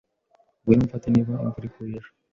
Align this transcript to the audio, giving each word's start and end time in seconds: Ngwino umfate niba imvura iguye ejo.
Ngwino 0.59 0.83
umfate 0.83 1.07
niba 1.09 1.29
imvura 1.45 1.65
iguye 1.67 1.93
ejo. 1.99 2.11